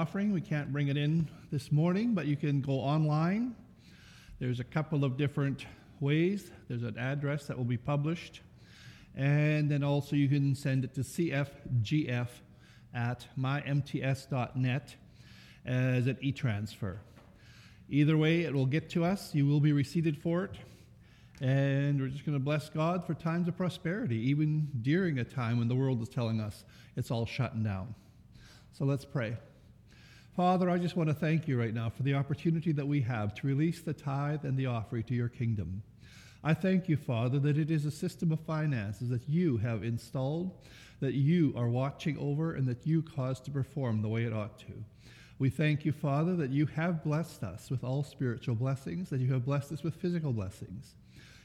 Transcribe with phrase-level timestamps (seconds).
[0.00, 0.32] offering.
[0.32, 3.56] We can't bring it in this morning, but you can go online.
[4.38, 5.66] There's a couple of different
[5.98, 6.52] ways.
[6.68, 8.42] There's an address that will be published.
[9.16, 12.28] And then also you can send it to cfgf
[12.94, 14.94] at mymts.net
[15.66, 17.00] as an e transfer.
[17.88, 19.34] Either way, it will get to us.
[19.34, 20.54] You will be receipted for it.
[21.40, 25.58] And we're just going to bless God for times of prosperity, even during a time
[25.58, 27.96] when the world is telling us it's all shutting down.
[28.70, 29.38] So let's pray.
[30.38, 33.34] Father, I just want to thank you right now for the opportunity that we have
[33.34, 35.82] to release the tithe and the offering to your kingdom.
[36.44, 40.52] I thank you, Father, that it is a system of finances that you have installed,
[41.00, 44.60] that you are watching over, and that you cause to perform the way it ought
[44.60, 44.84] to.
[45.40, 49.32] We thank you, Father, that you have blessed us with all spiritual blessings, that you
[49.32, 50.94] have blessed us with physical blessings,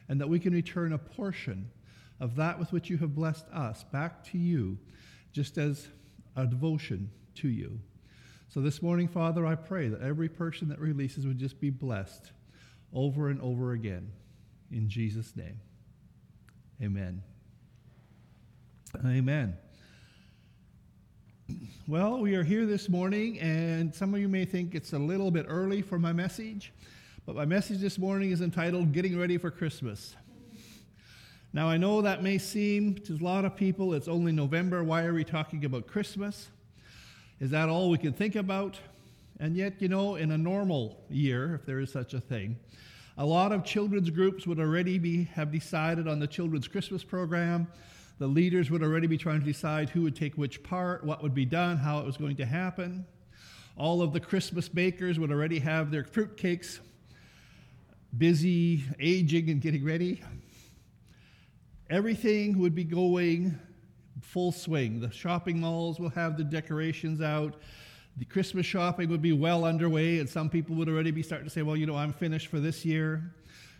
[0.07, 1.71] and that we can return a portion
[2.19, 4.77] of that with which you have blessed us back to you,
[5.31, 5.87] just as
[6.35, 7.79] a devotion to you.
[8.53, 12.33] So this morning, Father, I pray that every person that releases would just be blessed
[12.93, 14.11] over and over again.
[14.71, 15.59] In Jesus' name.
[16.79, 17.23] Amen.
[19.03, 19.57] Amen.
[21.87, 25.31] Well, we are here this morning, and some of you may think it's a little
[25.31, 26.73] bit early for my message,
[27.25, 30.15] but my message this morning is entitled Getting Ready for Christmas.
[31.53, 34.83] Now, I know that may seem to a lot of people it's only November.
[34.83, 36.49] Why are we talking about Christmas?
[37.43, 38.79] Is that all we can think about?
[39.41, 42.55] And yet, you know, in a normal year, if there is such a thing,
[43.17, 47.67] a lot of children's groups would already be, have decided on the children's Christmas program.
[48.17, 51.33] The leaders would already be trying to decide who would take which part, what would
[51.33, 53.05] be done, how it was going to happen.
[53.75, 56.79] All of the Christmas bakers would already have their fruitcakes
[58.17, 60.23] busy aging and getting ready.
[61.89, 63.59] Everything would be going
[64.23, 64.99] full swing.
[64.99, 67.55] The shopping malls will have the decorations out.
[68.17, 71.53] The Christmas shopping would be well underway, and some people would already be starting to
[71.53, 73.33] say, Well, you know, I'm finished for this year.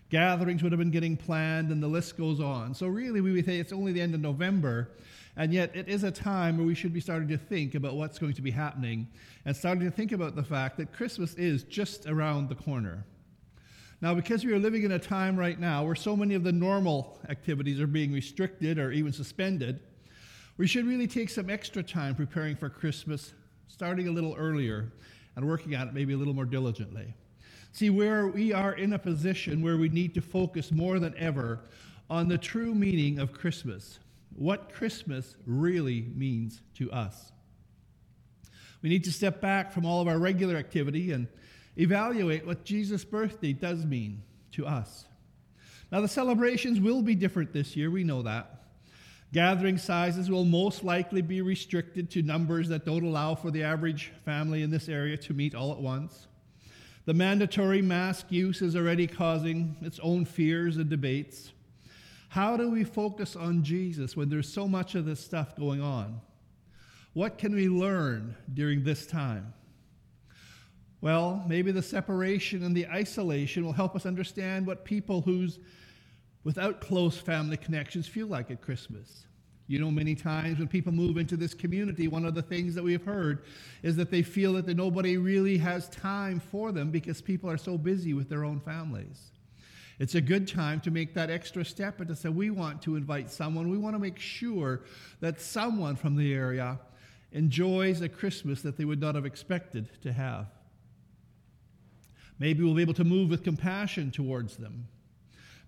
[0.09, 2.73] Gatherings would have been getting planned, and the list goes on.
[2.73, 4.91] So, really, we would say it's only the end of November,
[5.35, 8.19] and yet it is a time where we should be starting to think about what's
[8.19, 9.07] going to be happening
[9.45, 13.05] and starting to think about the fact that Christmas is just around the corner.
[14.01, 16.51] Now, because we are living in a time right now where so many of the
[16.51, 19.79] normal activities are being restricted or even suspended,
[20.57, 23.33] we should really take some extra time preparing for Christmas,
[23.67, 24.91] starting a little earlier
[25.35, 27.13] and working at it maybe a little more diligently.
[27.71, 31.61] See, where we are in a position where we need to focus more than ever
[32.07, 33.99] on the true meaning of Christmas,
[34.35, 37.31] what Christmas really means to us.
[38.83, 41.27] We need to step back from all of our regular activity and
[41.77, 44.21] evaluate what Jesus' birthday does mean
[44.51, 45.05] to us.
[45.91, 48.62] Now, the celebrations will be different this year, we know that.
[49.33, 54.13] Gathering sizes will most likely be restricted to numbers that don't allow for the average
[54.23, 56.27] family in this area to meet all at once.
[57.05, 61.51] The mandatory mask use is already causing its own fears and debates.
[62.29, 66.21] How do we focus on Jesus when there's so much of this stuff going on?
[67.13, 69.51] What can we learn during this time?
[71.01, 75.57] Well, maybe the separation and the isolation will help us understand what people whose
[76.43, 79.25] without close family connections feel like at Christmas.
[79.67, 82.83] You know, many times when people move into this community, one of the things that
[82.83, 83.43] we have heard
[83.81, 87.77] is that they feel that nobody really has time for them because people are so
[87.77, 89.31] busy with their own families.
[89.99, 92.97] It's a good time to make that extra step and to say, we want to
[92.97, 93.69] invite someone.
[93.69, 94.81] We want to make sure
[95.21, 96.79] that someone from the area
[97.31, 100.47] enjoys a Christmas that they would not have expected to have.
[102.37, 104.87] Maybe we'll be able to move with compassion towards them.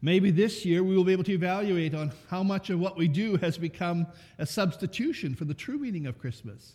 [0.02, 3.08] Maybe this year we will be able to evaluate on how much of what we
[3.08, 4.08] do has become
[4.38, 6.74] a substitution for the true meaning of Christmas.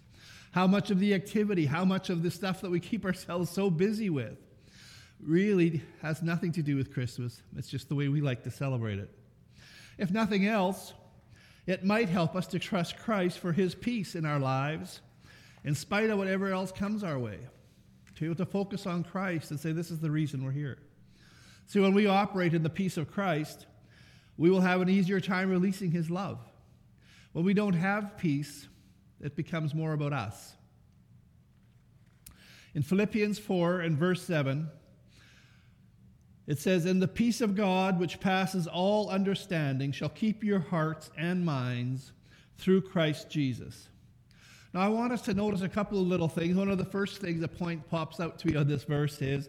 [0.52, 3.70] How much of the activity, how much of the stuff that we keep ourselves so
[3.70, 4.36] busy with
[5.22, 7.42] really has nothing to do with Christmas.
[7.56, 9.10] It's just the way we like to celebrate it.
[9.98, 10.94] If nothing else,
[11.66, 15.00] it might help us to trust Christ for his peace in our lives,
[15.64, 17.38] in spite of whatever else comes our way.
[18.14, 20.78] To be able to focus on Christ and say, This is the reason we're here.
[21.70, 23.66] See, when we operate in the peace of Christ,
[24.36, 26.40] we will have an easier time releasing His love.
[27.32, 28.66] When we don't have peace,
[29.20, 30.54] it becomes more about us.
[32.74, 34.68] In Philippians 4 and verse 7,
[36.48, 41.12] it says, And the peace of God, which passes all understanding, shall keep your hearts
[41.16, 42.10] and minds
[42.58, 43.90] through Christ Jesus.
[44.74, 46.56] Now, I want us to notice a couple of little things.
[46.56, 49.48] One of the first things that point pops out to me on this verse is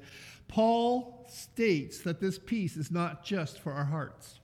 [0.51, 4.41] Paul states that this peace is not just for our hearts.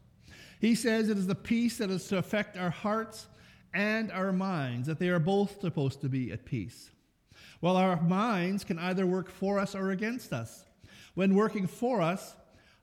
[0.61, 3.27] He says it is the peace that is to affect our hearts
[3.73, 6.89] and our minds, that they are both supposed to be at peace.
[7.59, 10.63] Well, our minds can either work for us or against us.
[11.13, 12.35] When working for us,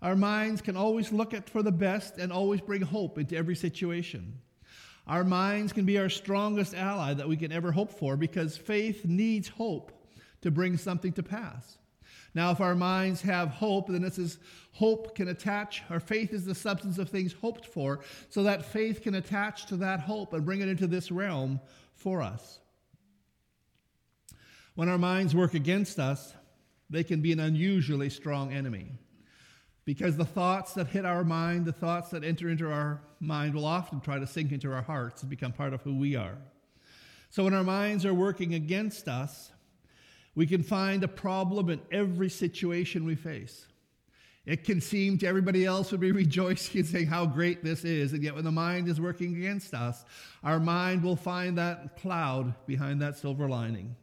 [0.02, 3.56] our minds can always look at for the best and always bring hope into every
[3.56, 4.38] situation.
[5.06, 9.06] Our minds can be our strongest ally that we can ever hope for because faith
[9.06, 9.92] needs hope
[10.42, 11.78] to bring something to pass.
[12.34, 14.38] Now, if our minds have hope, then this is
[14.72, 19.02] hope can attach, our faith is the substance of things hoped for, so that faith
[19.02, 21.60] can attach to that hope and bring it into this realm
[21.94, 22.58] for us.
[24.74, 26.34] When our minds work against us,
[26.90, 28.98] they can be an unusually strong enemy.
[29.84, 33.66] Because the thoughts that hit our mind, the thoughts that enter into our mind, will
[33.66, 36.38] often try to sink into our hearts and become part of who we are.
[37.30, 39.50] So when our minds are working against us,
[40.34, 43.66] we can find a problem in every situation we face.
[44.46, 48.12] It can seem to everybody else would be rejoicing and saying how great this is,
[48.12, 50.04] and yet when the mind is working against us,
[50.42, 53.96] our mind will find that cloud behind that silver lining.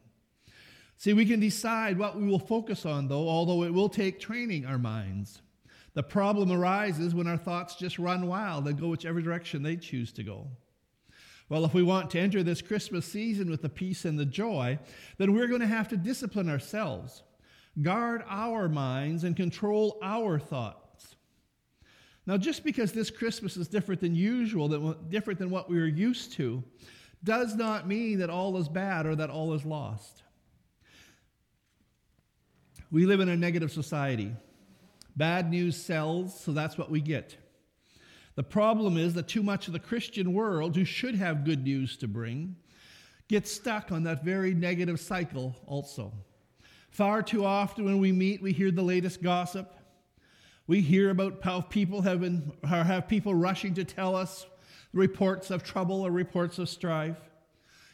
[0.96, 4.66] See, we can decide what we will focus on, though, although it will take training
[4.66, 5.42] our minds.
[5.94, 10.12] The problem arises when our thoughts just run wild and go whichever direction they choose
[10.12, 10.46] to go.
[11.52, 14.78] Well, if we want to enter this Christmas season with the peace and the joy,
[15.18, 17.24] then we're going to have to discipline ourselves,
[17.82, 21.14] guard our minds, and control our thoughts.
[22.24, 26.32] Now, just because this Christmas is different than usual, different than what we are used
[26.36, 26.64] to,
[27.22, 30.22] does not mean that all is bad or that all is lost.
[32.90, 34.34] We live in a negative society.
[35.16, 37.36] Bad news sells, so that's what we get.
[38.34, 41.96] The problem is that too much of the Christian world, who should have good news
[41.98, 42.56] to bring,
[43.28, 46.12] gets stuck on that very negative cycle also.
[46.90, 49.74] Far too often when we meet, we hear the latest gossip.
[50.66, 54.46] We hear about how people have, been, have people rushing to tell us
[54.92, 57.18] reports of trouble or reports of strife,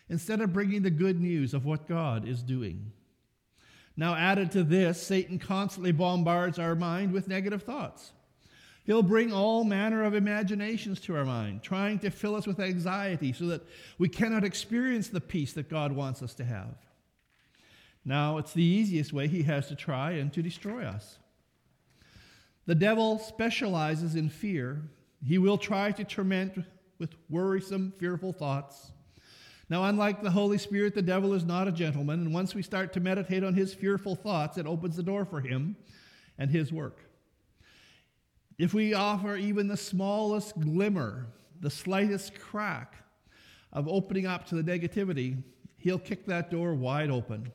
[0.08, 2.92] instead of bringing the good news of what God is doing.
[3.96, 8.12] Now, added to this, Satan constantly bombards our mind with negative thoughts.
[8.88, 13.34] He'll bring all manner of imaginations to our mind, trying to fill us with anxiety
[13.34, 13.60] so that
[13.98, 16.74] we cannot experience the peace that God wants us to have.
[18.02, 21.18] Now, it's the easiest way he has to try and to destroy us.
[22.64, 24.80] The devil specializes in fear.
[25.22, 26.54] He will try to torment
[26.98, 28.92] with worrisome, fearful thoughts.
[29.68, 32.94] Now, unlike the Holy Spirit, the devil is not a gentleman, and once we start
[32.94, 35.76] to meditate on his fearful thoughts, it opens the door for him
[36.38, 37.02] and his work.
[38.58, 41.26] If we offer even the smallest glimmer,
[41.60, 42.94] the slightest crack
[43.72, 45.42] of opening up to the negativity,
[45.76, 47.52] he'll kick that door wide open.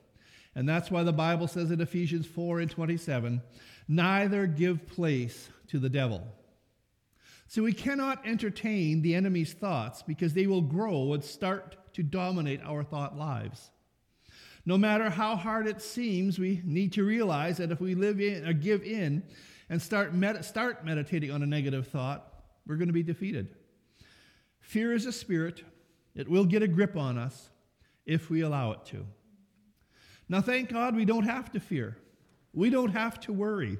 [0.55, 3.41] And that's why the Bible says in Ephesians 4 and 27
[3.87, 6.25] neither give place to the devil.
[7.47, 12.61] So we cannot entertain the enemy's thoughts because they will grow and start to dominate
[12.63, 13.71] our thought lives.
[14.65, 18.47] No matter how hard it seems, we need to realize that if we live in
[18.47, 19.23] or give in
[19.69, 22.33] and start, med- start meditating on a negative thought,
[22.65, 23.55] we're going to be defeated.
[24.61, 25.63] Fear is a spirit,
[26.15, 27.49] it will get a grip on us
[28.05, 29.05] if we allow it to.
[30.29, 31.97] Now, thank God we don't have to fear.
[32.53, 33.77] We don't have to worry.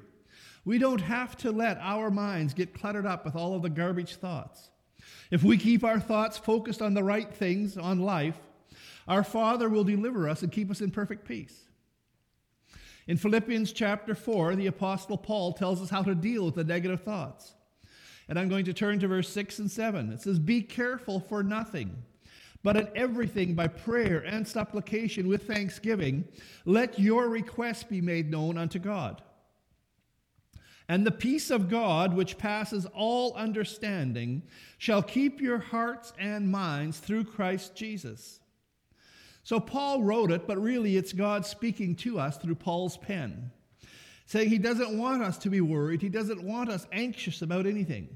[0.64, 4.16] We don't have to let our minds get cluttered up with all of the garbage
[4.16, 4.70] thoughts.
[5.30, 8.36] If we keep our thoughts focused on the right things, on life,
[9.06, 11.64] our Father will deliver us and keep us in perfect peace.
[13.06, 17.02] In Philippians chapter 4, the Apostle Paul tells us how to deal with the negative
[17.02, 17.54] thoughts.
[18.28, 20.10] And I'm going to turn to verse 6 and 7.
[20.12, 21.94] It says, Be careful for nothing,
[22.62, 26.24] but in everything by prayer and supplication with thanksgiving,
[26.64, 29.20] let your requests be made known unto God.
[30.88, 34.42] And the peace of God, which passes all understanding,
[34.78, 38.40] shall keep your hearts and minds through Christ Jesus.
[39.44, 43.50] So Paul wrote it, but really it's God speaking to us through Paul's pen,
[44.24, 48.08] saying he doesn't want us to be worried, he doesn't want us anxious about anything.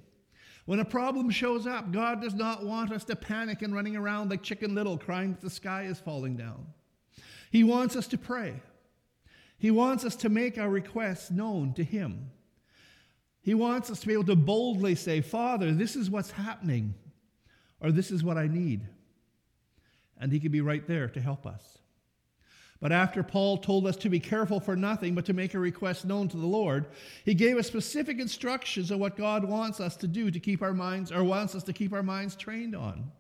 [0.65, 4.31] When a problem shows up, God does not want us to panic and running around
[4.31, 6.67] like Chicken Little crying that the sky is falling down.
[7.51, 8.61] He wants us to pray.
[9.59, 12.31] He wants us to make our requests known to Him.
[13.41, 16.95] He wants us to be able to boldly say, Father, this is what's happening,
[17.81, 18.83] or this is what I need
[20.21, 21.79] and he could be right there to help us.
[22.81, 26.05] But after Paul told us to be careful for nothing but to make a request
[26.05, 26.87] known to the Lord,
[27.25, 30.73] he gave us specific instructions of what God wants us to do to keep our
[30.75, 33.11] minds, or wants us to keep our minds trained on.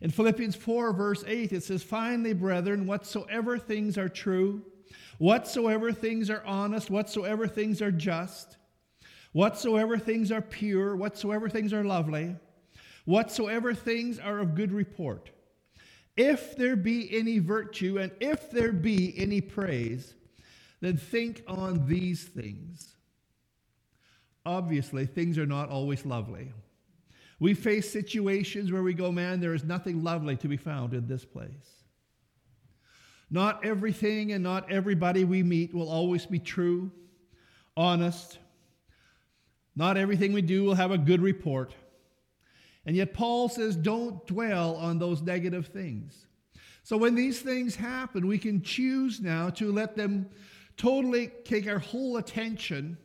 [0.00, 4.62] In Philippians 4, verse 8, it says, Finally, brethren, whatsoever things are true,
[5.18, 8.58] whatsoever things are honest, whatsoever things are just,
[9.32, 12.36] whatsoever things are pure, whatsoever things are lovely,
[13.06, 15.30] whatsoever things are of good report
[16.16, 20.14] If there be any virtue and if there be any praise,
[20.80, 22.94] then think on these things.
[24.46, 26.52] Obviously, things are not always lovely.
[27.40, 31.06] We face situations where we go, man, there is nothing lovely to be found in
[31.06, 31.84] this place.
[33.30, 36.92] Not everything and not everybody we meet will always be true,
[37.76, 38.38] honest.
[39.74, 41.74] Not everything we do will have a good report.
[42.86, 46.26] And yet, Paul says, don't dwell on those negative things.
[46.82, 50.28] So, when these things happen, we can choose now to let them
[50.76, 52.98] totally take our whole attention,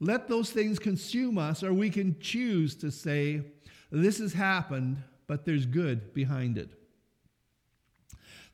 [0.00, 3.42] let those things consume us, or we can choose to say,
[3.90, 6.70] This has happened, but there's good behind it.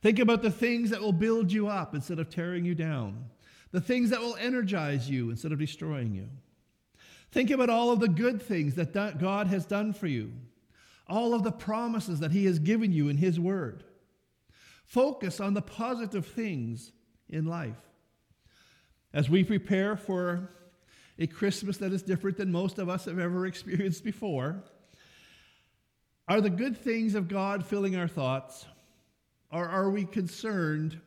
[0.01, 3.25] Think about the things that will build you up instead of tearing you down,
[3.71, 6.27] the things that will energize you instead of destroying you.
[7.35, 10.31] Think about all of the good things that God has done for you,
[11.05, 13.83] all of the promises that He has given you in His Word.
[14.85, 16.93] Focus on the positive things
[17.27, 17.75] in life.
[19.13, 20.49] As we prepare for
[21.19, 24.63] a Christmas that is different than most of us have ever experienced before,
[26.29, 28.65] are the good things of God filling our thoughts?
[29.51, 31.01] Or are we concerned,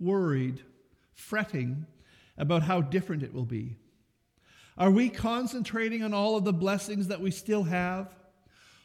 [0.00, 0.64] worried,
[1.14, 1.86] fretting
[2.36, 3.76] about how different it will be?
[4.80, 8.08] Are we concentrating on all of the blessings that we still have?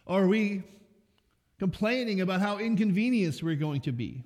[0.06, 0.64] Or are we
[1.58, 4.26] complaining about how inconvenienced we're going to be?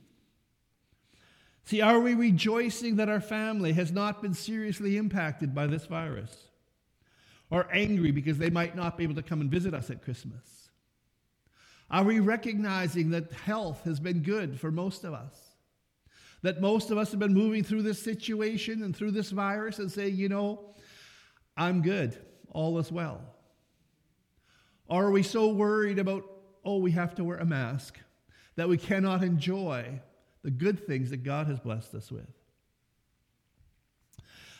[1.65, 6.35] See, are we rejoicing that our family has not been seriously impacted by this virus?
[7.51, 10.71] Or angry because they might not be able to come and visit us at Christmas?
[11.91, 15.35] Are we recognizing that health has been good for most of us?
[16.41, 19.91] That most of us have been moving through this situation and through this virus and
[19.91, 20.73] say, you know,
[21.59, 22.17] I'm good,
[22.51, 23.21] all is well?
[24.89, 26.23] Are we so worried about,
[26.63, 27.99] oh, we have to wear a mask,
[28.55, 29.99] that we cannot enjoy
[30.41, 32.31] the good things that God has blessed us with?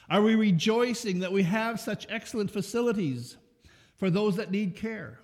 [0.10, 3.38] Are we rejoicing that we have such excellent facilities
[3.96, 5.22] for those that need care?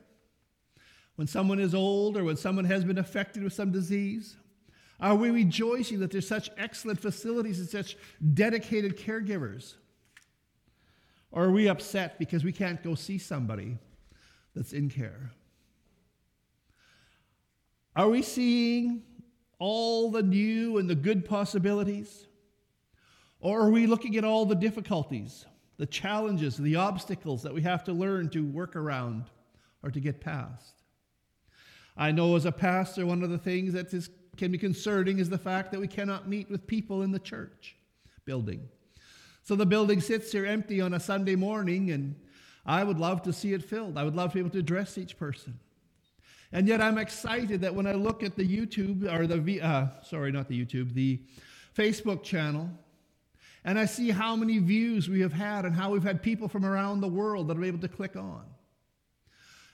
[1.18, 4.38] When someone is old or when someone has been affected with some disease?
[5.02, 7.98] Are we rejoicing that there's such excellent facilities and such
[8.34, 9.76] dedicated caregivers?
[11.32, 13.78] Or are we upset because we can't go see somebody
[14.56, 15.32] that's in care?
[17.96, 19.04] Are we seeing
[19.60, 22.28] all the new and the good possibilities?
[23.40, 25.46] Or are we looking at all the difficulties,
[25.78, 29.26] the challenges, the obstacles that we have to learn to work around
[29.84, 30.84] or to get past?
[31.98, 35.30] I know as a pastor, one of the things that is, can be concerning is
[35.30, 37.78] the fact that we cannot meet with people in the church
[38.26, 38.68] building.
[39.46, 42.16] So the building sits here empty on a Sunday morning, and
[42.66, 43.96] I would love to see it filled.
[43.96, 45.60] I would love to be able to address each person.
[46.52, 50.32] And yet I'm excited that when I look at the YouTube, or the, uh, sorry,
[50.32, 51.22] not the YouTube, the
[51.78, 52.72] Facebook channel,
[53.64, 56.66] and I see how many views we have had and how we've had people from
[56.66, 58.46] around the world that are able to click on.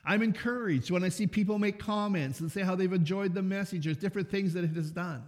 [0.03, 3.85] I'm encouraged when I see people make comments and say how they've enjoyed the message
[3.85, 5.23] messages, different things that it has done.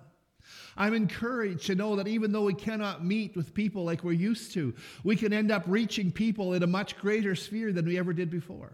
[0.75, 4.53] I'm encouraged to know that even though we cannot meet with people like we're used
[4.53, 4.73] to,
[5.03, 8.29] we can end up reaching people in a much greater sphere than we ever did
[8.29, 8.73] before.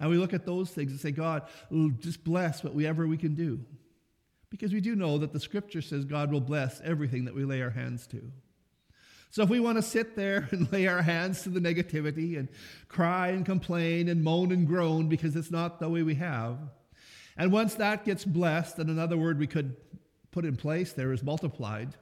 [0.00, 1.42] And we look at those things and say, God,
[2.00, 3.60] just bless whatever we can do.
[4.50, 7.62] Because we do know that the scripture says God will bless everything that we lay
[7.62, 8.20] our hands to.
[9.30, 12.48] So if we want to sit there and lay our hands to the negativity and
[12.88, 16.58] cry and complain and moan and groan because it's not the way we have,
[17.36, 19.76] and once that gets blessed, and another word we could
[20.32, 21.94] put in place there is multiplied,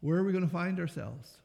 [0.00, 1.36] where are we going to find ourselves?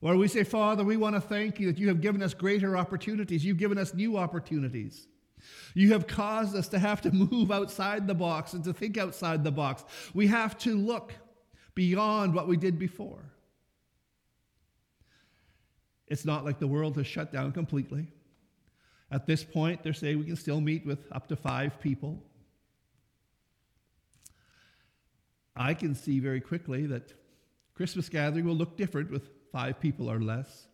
[0.00, 2.76] Or we say, Father, we want to thank you that you have given us greater
[2.76, 3.44] opportunities.
[3.44, 5.06] You've given us new opportunities.
[5.74, 9.44] You have caused us to have to move outside the box and to think outside
[9.44, 9.84] the box.
[10.12, 11.14] We have to look
[11.74, 13.30] beyond what we did before.
[16.06, 18.08] It's not like the world has shut down completely.
[19.10, 22.22] At this point, they're saying we can still meet with up to five people.
[25.56, 27.12] I can see very quickly that
[27.74, 30.68] Christmas gathering will look different with five people or less,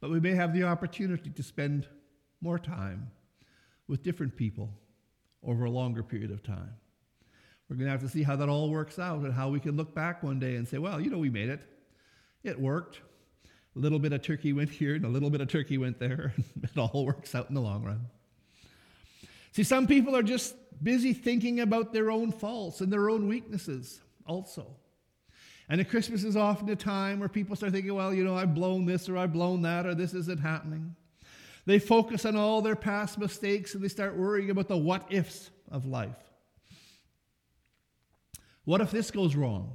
[0.00, 1.86] but we may have the opportunity to spend
[2.40, 3.10] more time
[3.88, 4.70] with different people
[5.42, 6.74] over a longer period of time.
[7.68, 9.76] We're going to have to see how that all works out and how we can
[9.76, 11.60] look back one day and say, well, you know, we made it.
[12.44, 13.00] It worked.
[13.74, 16.32] A little bit of turkey went here and a little bit of turkey went there.
[16.62, 18.06] it all works out in the long run.
[19.56, 24.02] See, some people are just busy thinking about their own faults and their own weaknesses
[24.26, 24.66] also.
[25.70, 28.54] And at Christmas is often a time where people start thinking, well, you know, I've
[28.54, 30.94] blown this or I've blown that or this isn't happening.
[31.64, 35.48] They focus on all their past mistakes and they start worrying about the what ifs
[35.70, 36.10] of life.
[38.66, 39.72] What if this goes wrong?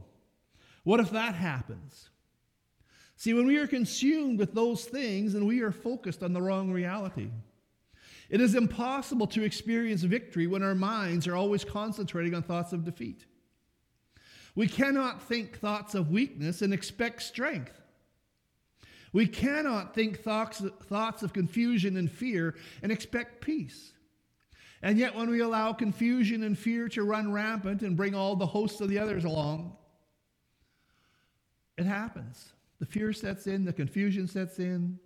[0.83, 2.11] What if that happens?
[3.15, 6.71] See, when we are consumed with those things and we are focused on the wrong
[6.71, 7.31] reality,
[8.31, 12.85] it is impossible to experience victory when our minds are always concentrating on thoughts of
[12.85, 13.25] defeat.
[14.55, 17.77] We cannot think thoughts of weakness and expect strength.
[19.11, 23.91] We cannot think thoughts, thoughts of confusion and fear and expect peace.
[24.81, 28.45] And yet, when we allow confusion and fear to run rampant and bring all the
[28.45, 29.75] hosts of the others along,
[31.77, 32.53] it happens.
[32.79, 34.99] The fear sets in, the confusion sets in.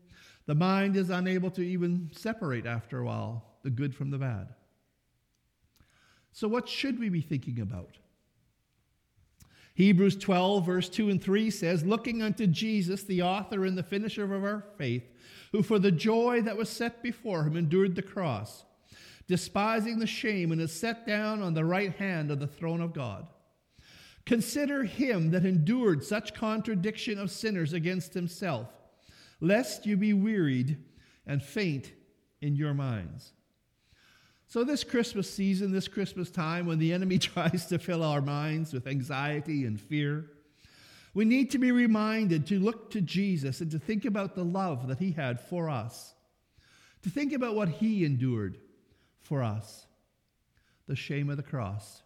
[0.45, 4.53] The mind is unable to even separate after a while the good from the bad.
[6.31, 7.97] So, what should we be thinking about?
[9.73, 14.23] Hebrews 12, verse 2 and 3 says, Looking unto Jesus, the author and the finisher
[14.23, 15.03] of our faith,
[15.51, 18.63] who for the joy that was set before him endured the cross,
[19.27, 22.93] despising the shame, and is set down on the right hand of the throne of
[22.93, 23.27] God.
[24.25, 28.67] Consider him that endured such contradiction of sinners against himself,
[29.41, 30.77] lest you be wearied
[31.25, 31.91] and faint
[32.41, 33.33] in your minds.
[34.47, 38.73] So, this Christmas season, this Christmas time, when the enemy tries to fill our minds
[38.73, 40.25] with anxiety and fear,
[41.13, 44.87] we need to be reminded to look to Jesus and to think about the love
[44.87, 46.13] that he had for us,
[47.03, 48.57] to think about what he endured
[49.21, 49.87] for us,
[50.87, 52.03] the shame of the cross.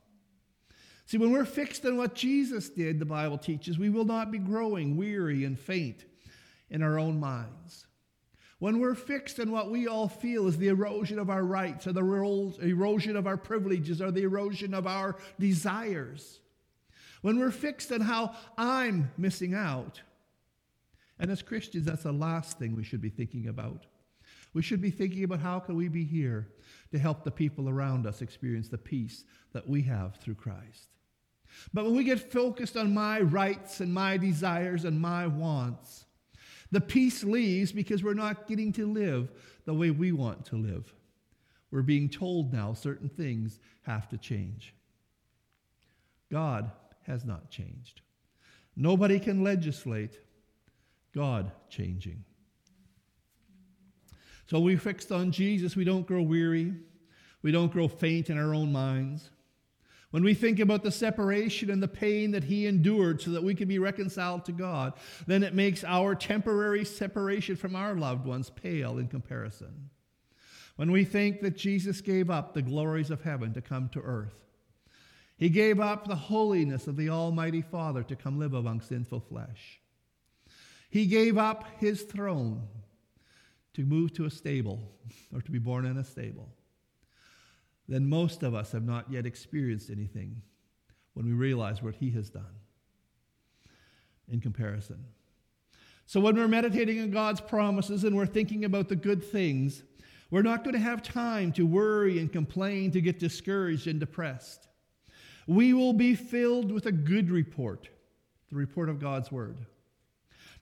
[1.07, 4.38] See, when we're fixed on what Jesus did, the Bible teaches, we will not be
[4.38, 6.05] growing weary and faint
[6.69, 7.85] in our own minds.
[8.59, 11.93] When we're fixed on what we all feel is the erosion of our rights or
[11.93, 16.41] the erosion of our privileges or the erosion of our desires.
[17.21, 20.01] When we're fixed on how I'm missing out.
[21.19, 23.85] And as Christians, that's the last thing we should be thinking about.
[24.53, 26.47] We should be thinking about how can we be here
[26.91, 29.23] to help the people around us experience the peace
[29.53, 30.88] that we have through Christ.
[31.73, 36.05] But when we get focused on my rights and my desires and my wants,
[36.71, 39.31] the peace leaves because we're not getting to live
[39.65, 40.94] the way we want to live.
[41.72, 44.74] We're being told now certain things have to change.
[46.31, 46.72] God
[47.05, 48.01] has not changed.
[48.75, 50.20] Nobody can legislate
[51.13, 52.24] God changing.
[54.48, 56.74] So we fixed on Jesus, we don't grow weary,
[57.41, 59.29] we don't grow faint in our own minds.
[60.11, 63.53] When we think about the separation and the pain that he endured so that we
[63.53, 64.93] could be reconciled to God,
[65.27, 69.91] then it makes our temporary separation from our loved ones pale in comparison.
[70.77, 74.33] When we think that Jesus gave up the glories of heaven to come to earth,
[75.37, 79.79] he gave up the holiness of the Almighty Father to come live among sinful flesh.
[80.89, 82.63] He gave up his throne
[83.75, 84.91] to move to a stable
[85.33, 86.50] or to be born in a stable
[87.89, 90.41] then most of us have not yet experienced anything
[91.15, 92.55] when we realize what He has done
[94.31, 95.03] in comparison.
[96.05, 99.83] So, when we're meditating on God's promises and we're thinking about the good things,
[100.31, 104.67] we're not going to have time to worry and complain, to get discouraged and depressed.
[105.47, 107.89] We will be filled with a good report,
[108.49, 109.57] the report of God's Word.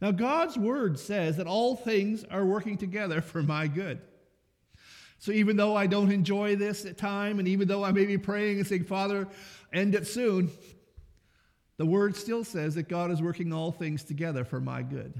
[0.01, 3.99] Now, God's Word says that all things are working together for my good.
[5.19, 8.17] So even though I don't enjoy this at time, and even though I may be
[8.17, 9.27] praying and saying, Father,
[9.73, 10.51] end it soon,
[11.77, 15.13] the word still says that God is working all things together for my good.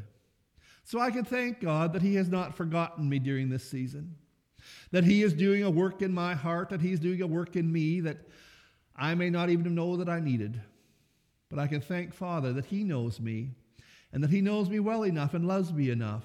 [0.83, 4.15] So I can thank God that He has not forgotten me during this season,
[4.91, 7.71] that He is doing a work in my heart, that He's doing a work in
[7.71, 8.17] me that
[8.95, 10.62] I may not even know that I needed.
[11.49, 13.51] But I can thank Father that He knows me
[14.13, 16.23] and that He knows me well enough and loves me enough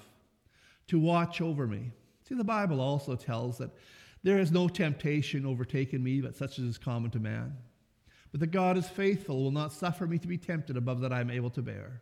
[0.87, 1.91] to watch over me
[2.33, 3.69] See, the Bible also tells that
[4.23, 7.55] there is no temptation overtaken me, but such as is common to man.
[8.31, 11.21] But that God is faithful, will not suffer me to be tempted above that I
[11.21, 12.01] am able to bear.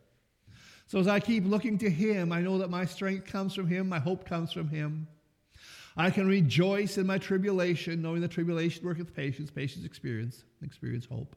[0.86, 3.90] So as I keep looking to Him, I know that my strength comes from Him,
[3.90, 5.06] my hope comes from Him.
[5.98, 11.36] I can rejoice in my tribulation, knowing that tribulation worketh patience, patience experience, experience hope.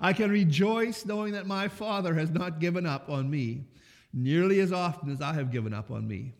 [0.00, 3.66] I can rejoice knowing that my Father has not given up on me
[4.14, 6.32] nearly as often as I have given up on me.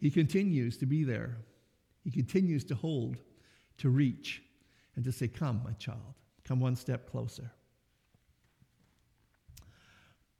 [0.00, 1.36] He continues to be there.
[2.02, 3.18] He continues to hold,
[3.78, 4.42] to reach,
[4.96, 7.50] and to say, Come, my child, come one step closer.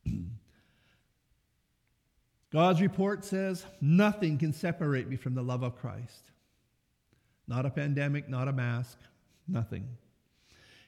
[2.51, 6.31] God's report says, Nothing can separate me from the love of Christ.
[7.46, 8.99] Not a pandemic, not a mask,
[9.46, 9.87] nothing.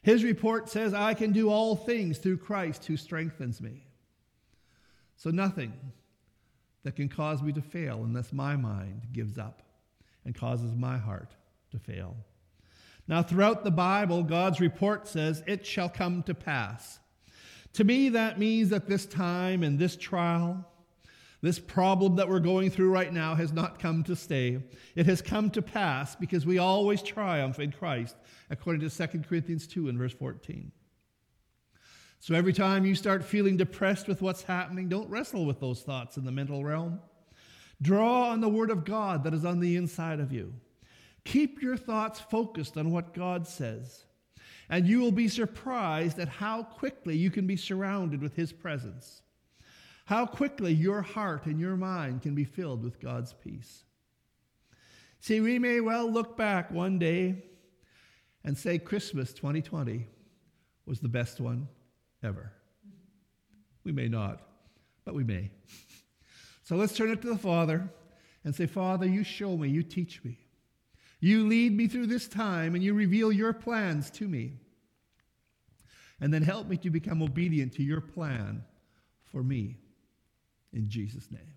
[0.02, 3.84] His report says, I can do all things through Christ who strengthens me.
[5.16, 5.72] So nothing
[6.84, 9.62] that can cause me to fail unless my mind gives up
[10.24, 11.34] and causes my heart
[11.70, 12.16] to fail.
[13.08, 17.00] Now, throughout the Bible, God's report says, It shall come to pass.
[17.74, 20.64] To me, that means that this time and this trial,
[21.40, 24.62] this problem that we're going through right now has not come to stay.
[24.94, 28.16] It has come to pass because we always triumph in Christ,
[28.50, 30.70] according to 2 Corinthians 2 and verse 14.
[32.22, 36.16] So every time you start feeling depressed with what's happening, don't wrestle with those thoughts
[36.16, 37.00] in the mental realm.
[37.82, 40.54] Draw on the Word of God that is on the inside of you.
[41.24, 44.04] Keep your thoughts focused on what God says,
[44.70, 49.22] and you will be surprised at how quickly you can be surrounded with His presence,
[50.04, 53.82] how quickly your heart and your mind can be filled with God's peace.
[55.18, 57.42] See, we may well look back one day
[58.44, 60.06] and say Christmas 2020
[60.86, 61.66] was the best one
[62.22, 62.52] ever.
[63.84, 64.40] We may not,
[65.04, 65.50] but we may.
[66.64, 67.90] So let's turn it to the Father
[68.44, 70.38] and say, Father, you show me, you teach me.
[71.20, 74.54] You lead me through this time and you reveal your plans to me.
[76.20, 78.64] And then help me to become obedient to your plan
[79.24, 79.76] for me.
[80.72, 81.52] In Jesus' name.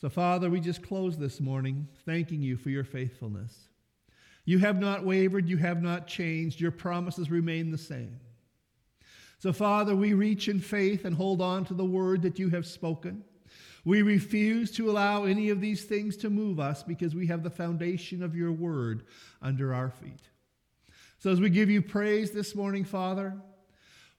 [0.00, 3.68] So, Father, we just close this morning thanking you for your faithfulness.
[4.46, 8.18] You have not wavered, you have not changed, your promises remain the same.
[9.40, 12.66] So, Father, we reach in faith and hold on to the word that you have
[12.66, 13.24] spoken.
[13.86, 17.48] We refuse to allow any of these things to move us because we have the
[17.48, 19.04] foundation of your word
[19.40, 20.20] under our feet.
[21.18, 23.34] So, as we give you praise this morning, Father,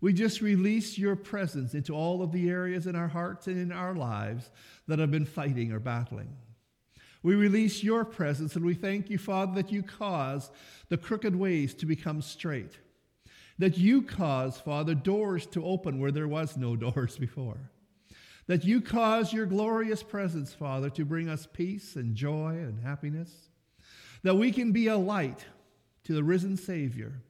[0.02, 3.72] we just release your presence into all of the areas in our hearts and in
[3.72, 4.50] our lives
[4.88, 6.36] that have been fighting or battling.
[7.22, 10.50] We release your presence and we thank you, Father, that you cause
[10.90, 12.80] the crooked ways to become straight
[13.62, 17.70] that you cause, Father, doors to open where there was no doors before.
[18.48, 23.30] That you cause your glorious presence, Father, to bring us peace and joy and happiness.
[24.24, 25.46] That we can be a light
[26.06, 27.22] to the risen Savior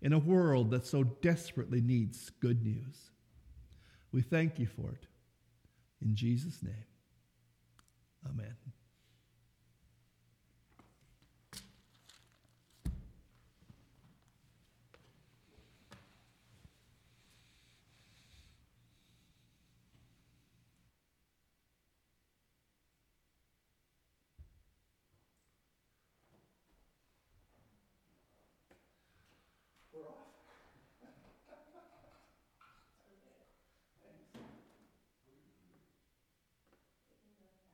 [0.00, 3.10] in a world that so desperately needs good news.
[4.12, 5.06] We thank you for it.
[6.00, 6.86] In Jesus' name,
[8.24, 8.54] amen.